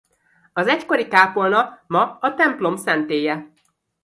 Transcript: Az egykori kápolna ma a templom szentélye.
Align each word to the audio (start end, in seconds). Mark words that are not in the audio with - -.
Az 0.53 0.67
egykori 0.67 1.07
kápolna 1.07 1.79
ma 1.87 2.17
a 2.21 2.33
templom 2.33 2.75
szentélye. 2.75 3.51